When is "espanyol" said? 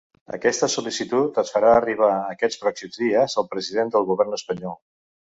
4.39-4.75